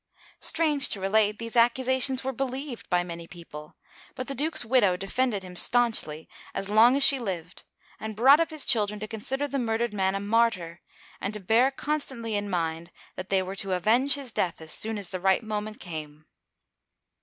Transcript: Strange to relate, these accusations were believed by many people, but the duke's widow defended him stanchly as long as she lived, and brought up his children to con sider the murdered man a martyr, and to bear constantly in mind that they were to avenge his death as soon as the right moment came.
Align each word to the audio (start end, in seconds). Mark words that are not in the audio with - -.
Strange 0.39 0.89
to 0.89 0.99
relate, 0.99 1.37
these 1.37 1.55
accusations 1.55 2.23
were 2.23 2.33
believed 2.33 2.89
by 2.89 3.03
many 3.03 3.27
people, 3.27 3.75
but 4.15 4.25
the 4.25 4.33
duke's 4.33 4.65
widow 4.65 4.97
defended 4.97 5.43
him 5.43 5.55
stanchly 5.55 6.27
as 6.55 6.69
long 6.69 6.95
as 6.95 7.05
she 7.05 7.19
lived, 7.19 7.65
and 7.99 8.15
brought 8.15 8.39
up 8.39 8.49
his 8.49 8.65
children 8.65 8.99
to 8.99 9.07
con 9.07 9.21
sider 9.21 9.47
the 9.47 9.59
murdered 9.59 9.93
man 9.93 10.15
a 10.15 10.19
martyr, 10.19 10.81
and 11.21 11.35
to 11.35 11.39
bear 11.39 11.69
constantly 11.69 12.33
in 12.33 12.49
mind 12.49 12.89
that 13.15 13.29
they 13.29 13.43
were 13.43 13.55
to 13.55 13.73
avenge 13.73 14.15
his 14.15 14.31
death 14.31 14.59
as 14.59 14.71
soon 14.71 14.97
as 14.97 15.09
the 15.11 15.19
right 15.19 15.43
moment 15.43 15.79
came. 15.79 16.25